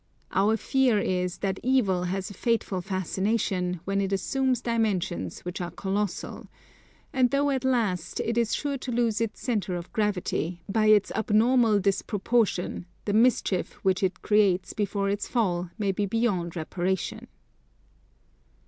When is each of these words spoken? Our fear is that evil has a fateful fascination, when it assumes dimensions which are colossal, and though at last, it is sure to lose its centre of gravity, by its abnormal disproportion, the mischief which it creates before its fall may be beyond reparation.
Our 0.31 0.57
fear 0.57 0.97
is 0.97 1.37
that 1.45 1.59
evil 1.61 2.05
has 2.05 2.31
a 2.31 2.33
fateful 2.33 2.81
fascination, 2.81 3.81
when 3.85 4.01
it 4.01 4.11
assumes 4.11 4.59
dimensions 4.59 5.41
which 5.41 5.61
are 5.61 5.69
colossal, 5.69 6.47
and 7.13 7.29
though 7.29 7.51
at 7.51 7.63
last, 7.63 8.19
it 8.19 8.35
is 8.35 8.55
sure 8.55 8.79
to 8.79 8.91
lose 8.91 9.21
its 9.21 9.41
centre 9.41 9.75
of 9.75 9.93
gravity, 9.93 10.63
by 10.67 10.87
its 10.87 11.11
abnormal 11.11 11.77
disproportion, 11.77 12.87
the 13.05 13.13
mischief 13.13 13.73
which 13.83 14.01
it 14.01 14.23
creates 14.23 14.73
before 14.73 15.07
its 15.07 15.27
fall 15.27 15.69
may 15.77 15.91
be 15.91 16.07
beyond 16.07 16.55
reparation. 16.55 17.27